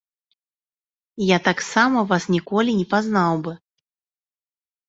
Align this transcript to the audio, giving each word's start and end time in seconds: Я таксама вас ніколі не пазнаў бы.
Я 1.25 1.37
таксама 1.49 1.99
вас 2.13 2.23
ніколі 2.37 2.71
не 2.81 2.87
пазнаў 2.95 3.33
бы. 3.49 3.53